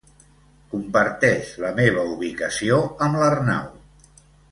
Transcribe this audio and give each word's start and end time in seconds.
Comparteix 0.69 1.51
la 1.63 1.69
meva 1.79 2.05
ubicació 2.13 2.79
amb 3.09 3.21
l'Arnau. 3.21 3.69